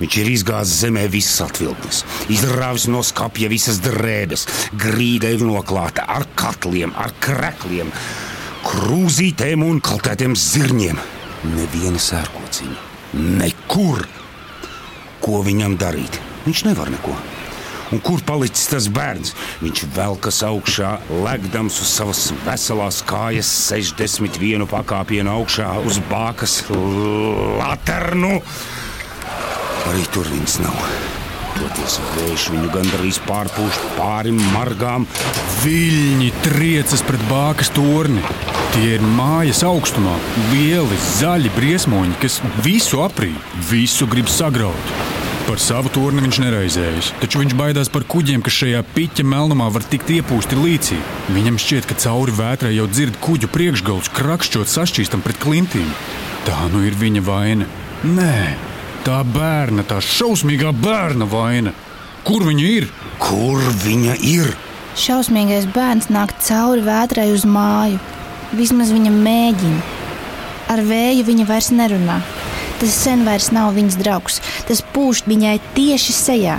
Viņš 0.00 0.16
ir 0.22 0.30
izgāzis 0.32 0.80
zemē 0.84 1.02
visas 1.12 1.42
atvilknes, 1.44 2.04
izrāvis 2.32 2.86
no 2.88 3.02
skapja 3.04 3.50
visas 3.52 3.82
drēbes, 3.84 4.46
grīda 4.80 5.34
ir 5.34 5.44
noklāta 5.44 6.06
ar 6.08 6.24
katliem, 6.38 6.94
ar 6.96 7.12
krekliem, 7.20 7.92
krūzītēm 8.66 9.64
un 9.66 9.80
kaltētiem 9.84 10.36
zirņiem. 10.38 11.00
Neviena 11.54 12.00
sērkociņa, 12.00 12.80
nekur. 13.40 14.06
Ko 15.20 15.42
viņam 15.44 15.76
darīt? 15.80 16.16
Viņš 16.46 16.64
nevar 16.70 16.88
neko. 16.92 17.14
Un 17.90 17.98
kur 18.06 18.22
palicis 18.22 18.68
tas 18.70 18.86
bērns? 18.92 19.34
Viņš 19.64 19.84
velkas 19.96 20.40
augšā, 20.46 20.94
legdams 21.26 21.80
uz 21.82 21.90
savas 21.90 22.24
veselās 22.46 23.02
kājas, 23.06 23.50
61 23.66 24.68
pakāpienu 24.70 25.34
augšā 25.34 25.72
uz 25.84 25.98
bākas 26.10 26.60
laternu. 26.70 28.36
Arī 29.90 30.04
tur 30.14 30.30
viņas 30.30 30.60
nav. 30.62 31.09
Toties 31.70 32.00
vējš 32.16 32.44
viņu 32.50 32.68
gandrīz 32.74 33.18
pārpūš 33.28 33.76
pāri 33.94 34.32
margām. 34.34 35.04
Viļņi 35.62 36.30
triecas 36.42 37.02
pret 37.06 37.22
bākas 37.28 37.70
torni. 37.70 38.22
Tie 38.74 38.96
ir 38.96 39.04
mājas 39.04 39.62
augstumā, 39.66 40.16
lieli, 40.50 40.98
zaļi 41.20 41.52
briesmoņi, 41.54 42.16
kas 42.22 42.40
visu 42.64 43.04
aprī, 43.04 43.30
visu 43.70 44.08
grib 44.10 44.26
sagraut. 44.30 44.94
Par 45.46 45.62
savu 45.62 45.92
torni 45.94 46.24
viņš 46.24 46.40
neraizējas, 46.42 47.12
taču 47.22 47.42
viņš 47.42 47.54
baidās 47.58 47.90
par 47.90 48.06
kuģiem, 48.10 48.42
kas 48.46 48.58
šajā 48.64 48.82
piķa 48.96 49.26
melnumā 49.30 49.68
var 49.70 49.86
tikt 49.86 50.10
iepūsti 50.16 50.58
līcī. 50.58 50.98
Viņam 51.36 51.58
šķiet, 51.62 51.86
ka 51.90 51.98
cauri 52.02 52.34
vētrai 52.34 52.72
jau 52.74 52.88
dzird 52.90 53.18
kuģu 53.22 53.50
priekšgalus 53.54 54.10
krakšķot 54.18 54.74
sašķīstam 54.74 55.22
pret 55.26 55.38
klintīm. 55.42 55.86
Tā 56.50 56.58
nu 56.74 56.82
ir 56.86 56.98
viņa 56.98 57.24
vaina. 57.26 57.70
Nē, 58.06 58.69
tā 59.04 59.20
bērna, 59.24 59.84
tā 59.86 60.00
šausmīgā 60.04 60.72
bērna 60.76 61.28
vaina. 61.30 61.72
Kur 62.26 62.44
viņa 62.48 62.66
ir? 62.68 62.88
Kur 63.20 63.62
viņa 63.84 64.16
ir? 64.26 64.50
Šausmīgais 65.00 65.68
bērns 65.72 66.10
nāk 66.12 66.34
cauri 66.44 66.84
vētrai 66.84 67.30
uz 67.32 67.46
māju. 67.48 68.00
Vismaz 68.56 68.90
viņa 68.92 69.12
mēģina. 69.14 69.82
Ar 70.70 70.82
vēju 70.86 71.26
viņa 71.28 71.46
vairs 71.48 71.70
nerunā. 71.74 72.20
Tas 72.80 72.96
sen 72.96 73.24
vairs 73.26 73.50
nav 73.54 73.74
viņas 73.76 73.98
draugs. 74.00 74.40
Tas 74.68 74.82
pūš 74.94 75.24
viņai 75.28 75.58
tieši 75.76 76.16
sejā. 76.16 76.58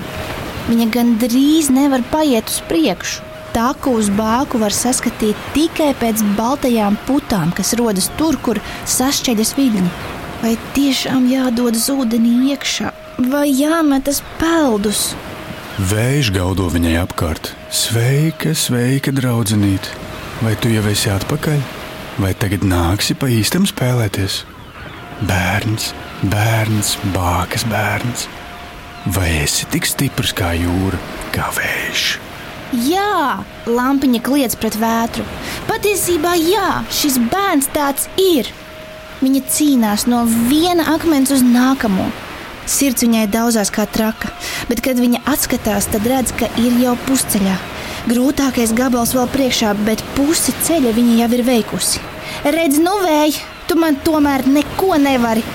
Viņa 0.69 0.87
gandrīz 0.93 1.69
nevar 1.73 2.03
paiet 2.11 2.49
uz 2.49 2.61
priekšu. 2.69 3.27
Taku 3.51 3.97
uz 3.99 4.07
bāku 4.15 4.61
var 4.61 4.71
saskatīt 4.71 5.39
tikai 5.51 5.89
pēc 5.99 6.21
baltajām 6.37 6.95
putām, 7.03 7.51
kas 7.51 7.73
rodas 7.75 8.07
tur, 8.15 8.37
kur 8.39 8.61
sašķeļas 8.87 9.55
viļņi. 9.57 10.10
Vai 10.41 10.55
tiešām 10.73 11.27
jādodas 11.29 11.83
ūdenī 11.93 12.49
iekšā, 12.49 12.89
vai 13.29 13.45
jāmetas 13.53 14.23
peldus? 14.39 15.11
Vējš 15.77 16.31
gaudo 16.33 16.65
viņai 16.73 16.95
apkārt. 17.03 17.51
Sveika, 17.69 18.55
sveika, 18.57 19.13
draudzenīt! 19.13 19.91
Vai 20.41 20.55
tu 20.57 20.71
jau 20.73 20.81
esi 20.89 21.11
atpakaļ? 21.13 21.61
Vai 22.23 22.31
tagad 22.33 22.65
nāksi 22.65 23.13
pa 23.13 23.29
īstam 23.29 23.67
spēlēties? 23.69 24.39
Bērns, 25.29 25.91
bērns, 26.33 26.95
bākas 27.13 27.67
bērns. 27.69 28.25
Vai 29.13 29.29
esi 29.43 29.69
tik 29.69 29.85
stiprs 29.85 30.33
kā 30.33 30.55
jūra, 30.57 30.97
kā 31.37 31.51
vējš? 31.53 32.07
Jā, 32.87 33.43
lampiņa 33.69 34.23
kliedz 34.25 34.57
pret 34.57 34.79
vētru. 34.81 35.27
Patiesībā, 35.69 36.33
jā, 36.41 36.81
šis 36.89 37.21
bērns 37.29 37.69
tāds 37.77 38.09
ir. 38.17 38.49
Viņa 39.21 39.41
cīnās 39.53 40.07
no 40.09 40.23
viena 40.49 40.87
akmens 40.95 41.29
uz 41.33 41.43
nākamo. 41.45 42.07
Sirds 42.65 43.03
viņai 43.05 43.27
daudzās 43.29 43.69
kā 43.73 43.85
traka, 43.89 44.31
bet, 44.69 44.81
kad 44.81 44.97
viņa 44.97 45.21
atskatās, 45.29 45.85
tad 45.93 46.07
redz, 46.09 46.33
ka 46.37 46.49
ir 46.61 46.79
jau 46.81 46.95
pusceļā. 47.05 47.53
Grūtākais 48.09 48.73
gabals 48.73 49.13
vēl 49.13 49.29
priekšā, 49.29 49.75
bet 49.85 50.01
pusi 50.15 50.55
ceļa 50.65 50.95
viņa 50.97 51.19
jau 51.19 51.29
ir 51.37 51.45
veikusi. 51.45 52.01
Redz, 52.57 52.81
nu 52.81 52.95
vēj, 53.03 53.37
tu 53.69 53.77
man 53.77 54.01
tomēr 54.01 54.47
neko 54.49 54.97
nevari. 55.01 55.45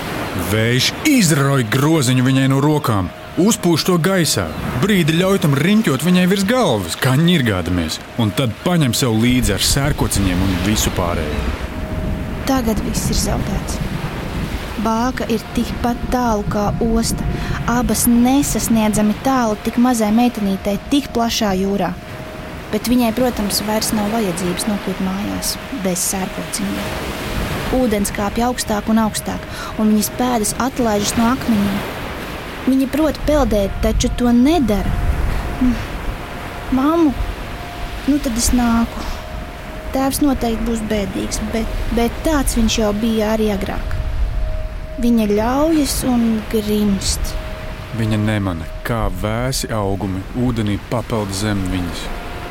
Vējš 0.53 0.91
izrauj 1.11 1.67
groziņu 1.73 2.23
viņai 2.23 2.47
no 2.53 2.63
rokām, 2.63 3.11
uzpūš 3.41 3.87
to 3.89 3.99
gaisā, 3.99 4.47
brīdi 4.83 5.19
ļauj 5.19 5.43
tam 5.43 5.59
riņķot 5.59 6.07
viņai 6.07 6.27
virs 6.31 6.47
galvas, 6.47 6.95
kā 6.95 7.17
ņirgādamies, 7.19 7.99
un 8.23 8.31
tad 8.31 8.55
paņem 8.63 8.95
sev 8.95 9.19
līdzi 9.19 9.57
ar 9.57 9.71
sērkociņiem 9.75 10.43
un 10.47 10.59
visu 10.69 10.93
pārējo. 10.95 11.66
Tagad 12.47 12.79
viss 12.85 13.09
ir 13.11 13.17
zaudēts. 13.19 13.79
Bāka 14.85 15.25
ir 15.33 15.41
tikpat 15.55 15.99
tālu 16.13 16.45
kā 16.47 16.69
osta. 16.85 17.25
Abas 17.67 18.05
nesasniedzami 18.07 19.17
tālu 19.25 19.57
tik 19.65 19.79
mazai 19.83 20.13
meitenītei, 20.15 20.77
tik 20.93 21.09
plašā 21.15 21.49
jūrā. 21.59 21.89
Bet 22.71 22.87
viņai, 22.87 23.09
protams, 23.17 23.59
vairs 23.67 23.91
nav 23.97 24.07
vajadzības 24.15 24.67
nokļūt 24.69 25.03
mājās 25.03 25.51
bez 25.83 26.05
sērkociņiem. 26.13 26.87
Ūdens 27.81 28.13
kāpj 28.15 28.45
augstāk 28.47 28.87
un 28.93 29.03
augstāk, 29.03 29.43
un 29.75 29.91
viņas 29.91 30.13
pēdas 30.15 30.55
atlaižas 30.63 31.17
no 31.19 31.27
akmeņiem. 31.33 31.77
Viņa 32.71 32.89
prot 32.95 33.19
peldēt, 33.27 33.75
taču 33.83 34.13
to 34.19 34.31
nedara. 34.31 34.95
Māmu, 36.71 37.11
nu 38.07 38.23
tad 38.23 38.39
es 38.39 38.53
nāku. 38.55 39.16
Tēvs 39.97 40.19
noteikti 40.21 40.61
būs 40.67 40.81
bēdīgs, 40.91 41.39
bet, 41.49 41.77
bet 41.97 42.17
tāds 42.21 42.53
viņš 42.53 42.75
jau 42.77 42.89
bija 43.01 43.31
arī 43.33 43.47
agrāk. 43.49 43.95
Viņa 45.01 45.25
ļaujas 45.31 45.95
un 46.05 46.25
grimst. 46.51 47.31
Viņa 47.97 48.19
nemana, 48.21 48.67
kā 48.85 49.07
vēsi 49.23 49.71
augumi 49.73 50.21
ūdenī 50.37 50.75
papeld 50.91 51.33
zem 51.33 51.63
viņas, 51.71 52.03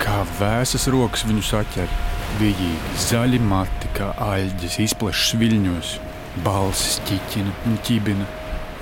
kā 0.03 0.17
vēsas 0.41 0.89
rokas 0.91 1.23
viņu 1.29 1.47
saķer. 1.53 1.95
Vijīgi, 2.41 2.99
zaļi 3.07 3.39
mati, 3.47 3.93
kā 3.95 4.11
aļģes, 4.27 4.81
izplešas 4.89 5.39
viļņos, 5.39 5.95
balsis 6.43 6.99
ķiķina 7.07 7.55
un 7.71 7.81
ķibina. 7.87 8.27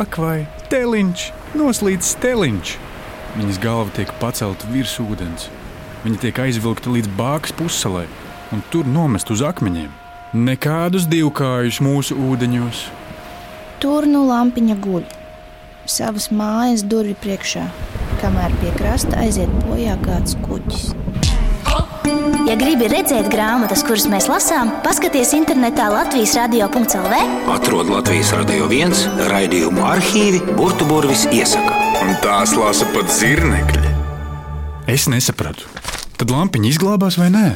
Ak, 0.01 0.17
vai 0.17 0.47
teliņš, 0.73 1.29
noslīdis 1.61 2.17
teliņš! 2.25 2.77
Viņas 3.37 3.61
galva 3.61 3.93
tiek 3.93 4.17
pacelta 4.25 4.73
virs 4.73 4.97
ūdens. 5.05 5.51
Viņa 6.09 6.25
tiek 6.25 6.45
aizvilkta 6.49 6.97
līdz 6.97 7.13
bākas 7.21 7.53
pussalai 7.61 8.09
un 8.53 8.63
tur 8.73 8.89
nomest 8.89 9.31
uz 9.31 9.43
akmeņiem. 9.45 9.91
Nekādus 10.35 11.07
divkājus 11.07 11.79
mūsu 11.85 12.17
ūdeņos. 12.19 12.87
Tur 13.83 14.09
nu 14.11 14.25
lampiņa 14.27 14.77
guļ. 14.83 15.05
Savas 15.85 16.31
mājas 16.33 16.83
durvju 16.89 17.15
priekšā, 17.21 17.65
kamēr 18.23 18.55
pie 18.63 18.73
krasta 18.79 19.21
aiziet 19.21 19.53
bojā 19.67 19.99
kāds 20.03 20.35
kuģis. 20.45 20.95
Ja 22.45 22.55
gribi 22.61 22.89
redzēt 22.91 23.31
grāmatas, 23.33 23.83
kuras 23.87 24.05
mēs 24.11 24.27
lasām, 24.29 24.73
paskaties 24.85 25.33
internetā 25.37 25.87
Latvijas 25.93 26.35
radio.cl. 26.37 27.15
Atrod 27.53 27.93
Latvijas 27.93 28.33
radio 28.37 28.69
viens 28.69 29.05
raidījumu 29.31 29.85
arhīvi 29.89 30.43
Burbuļsaktas 30.57 31.27
iesaka. 31.33 31.77
Un 32.05 32.17
tās 32.25 32.53
lasa 32.59 32.89
pat 32.93 33.13
zirnekļi. 33.13 33.95
Es 34.93 35.07
nesapratu. 35.09 35.69
Tad 36.21 36.33
lampiņa 36.33 36.69
izglābās 36.75 37.17
vai 37.21 37.31
nē? 37.33 37.47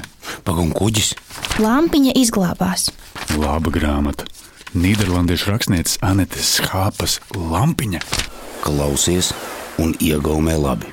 Pagaidām, 0.46 0.72
kuģis. 0.76 1.14
Lampiņa 1.62 2.14
izglābās. 2.18 2.90
Laba 3.38 3.72
grāmata. 3.74 4.26
Nīderlandiešu 4.76 5.52
rakstnieces 5.54 5.98
Anetes 6.04 6.58
Schāpas 6.58 7.18
lampiņa. 7.32 8.02
Klausies 8.64 9.32
un 9.80 9.94
iegaumē 10.02 10.58
labi. 10.60 10.90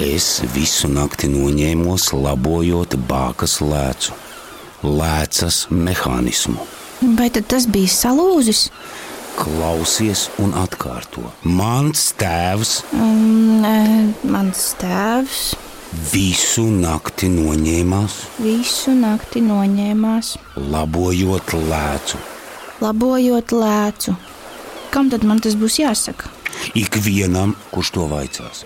Es 0.00 0.40
visu 0.54 0.88
nakti 0.90 1.28
noņēmos, 1.30 2.08
labojot 2.18 2.96
bākas 3.06 3.60
lēcu, 3.62 4.16
lēcas 4.82 5.66
mehānismu. 5.70 6.58
Vai 7.18 7.28
tad 7.30 7.46
tas 7.52 7.68
bija 7.70 7.92
salūzis? 7.92 8.70
Klausies 9.38 10.28
un 10.42 10.54
atkārto. 10.58 11.28
Mans 11.42 12.12
tēvs 12.18 12.80
Um, 12.94 13.64
e, 13.66 13.78
mans 14.30 14.74
tēvs 14.78 15.54
visu 16.12 16.64
nakti 16.70 17.28
noņēmās, 17.32 18.14
visu 18.42 18.94
nakti 18.98 19.42
noņēmās, 19.44 20.34
labojot 20.56 21.54
lēcu. 21.70 22.18
labojot 22.80 23.52
lēcu. 23.54 24.16
Kam 24.90 25.10
tad 25.10 25.24
man 25.26 25.40
tas 25.42 25.54
būs 25.58 25.78
jāsaka? 25.80 26.30
Ikvienam, 26.78 27.54
kurš 27.74 27.90
to 27.96 28.06
vaicās. 28.10 28.64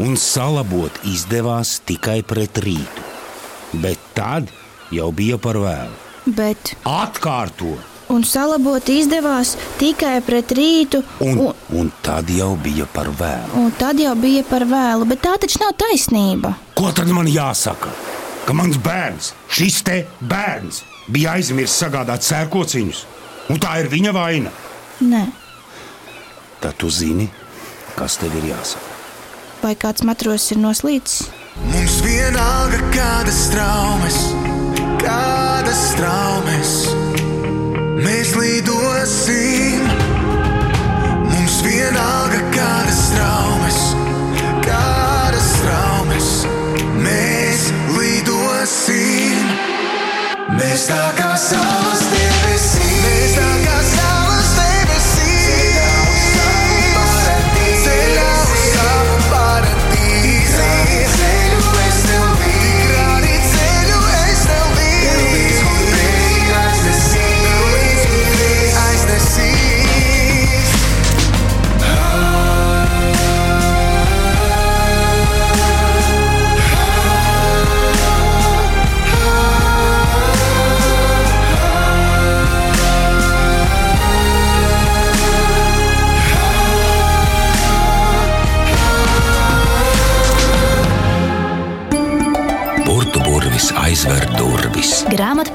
Un 0.00 0.16
salabot 0.16 0.92
izdevās 1.04 1.80
tikai 1.84 2.22
pret 2.24 2.56
rītu, 2.64 3.02
bet 3.82 3.98
tad 4.16 4.48
jau 4.90 5.10
bija 5.12 5.36
par 5.38 5.56
vēlu. 5.60 5.98
Bet, 6.26 6.74
Atkārto, 6.88 7.74
un 8.12 8.24
salabot 8.28 8.88
izdevās 8.92 9.54
tikai 9.80 10.18
pret 10.26 10.52
rītu, 10.56 11.02
un, 11.24 11.38
un, 11.48 11.54
un 11.80 11.90
tad 12.04 12.28
jau 12.30 12.52
bija 12.60 12.86
par 12.92 13.08
vēlu. 13.18 13.52
un 13.64 13.70
tad 13.78 14.00
jau 14.00 14.14
bija 14.20 14.42
par 14.48 14.64
vēlu. 14.68 15.06
Bet 15.08 15.22
tā 15.24 15.34
taču 15.40 15.62
nav 15.64 15.72
taisnība. 15.80 16.54
Ko 16.78 16.92
tad 16.92 17.08
man 17.14 17.26
jāsaka? 17.30 17.90
Ka 18.46 18.52
mans 18.58 18.76
bērns, 18.82 19.32
šis 19.54 19.82
te 19.86 20.00
bērns, 20.20 20.82
bija 21.08 21.36
aizmirsis 21.38 21.78
sagādāt 21.84 22.24
sērkociņus, 22.26 23.04
un 23.54 23.60
tā 23.62 23.76
ir 23.84 23.88
viņa 23.92 24.12
vaina. 24.16 24.50
Nē, 25.02 25.26
Tad 26.62 26.76
tu 26.78 26.86
zini, 26.94 27.24
kas 27.98 28.14
tev 28.22 28.34
ir 28.38 28.44
jāsaka. 28.52 28.90
vai 29.62 29.72
kāds 29.74 30.02
matros 30.06 30.44
ir 30.54 30.58
noslīdis? 30.62 31.16
Mums 31.72 31.96
vienalga 32.04 32.78
kādas 32.94 33.40
traumas, 33.50 34.18
kādas 35.02 35.82
traumas 35.98 36.72
mēs 38.00 38.32
lidosim. 38.38 39.86
Mums 41.28 41.60
vienalga 41.66 42.11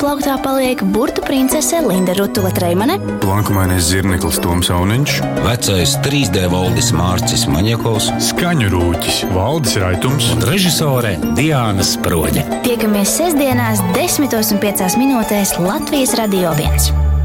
plauktā 0.08 0.38
paliek 0.39 0.80
burbuļu 0.88 1.24
princese 1.26 1.82
Linda 1.84 2.13
Rutula 2.15 2.48
Treimane, 2.56 2.96
Plankumainais 3.20 3.89
zirneklis 3.89 4.38
Toms 4.39 4.70
Auniņš, 4.72 5.17
Vecais 5.43 5.96
3D 6.06 6.46
valdis 6.52 6.93
Mārcis 6.96 7.43
Maņakovs 7.52 8.08
skaņu 8.30 8.70
rūķis 8.72 9.20
Valdis 9.36 9.76
Raitums. 9.84 10.30
un 10.38 10.48
režisore 10.48 11.17
Diana 11.36 11.84
Sproģe. 11.84 12.46
tiekamies 12.63 13.17
sestdienās, 13.20 13.84
10,5 13.98 14.96
minūtēs 15.02 15.58
Latvijas 15.60 16.15
Radio 16.15 16.56
1. 16.56 17.16